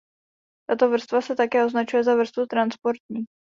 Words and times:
Tato 0.69 0.89
vrstva 0.89 1.21
se 1.21 1.35
také 1.35 1.65
označuje 1.65 2.03
za 2.03 2.15
vrstvu 2.15 2.45
transportní. 2.45 3.25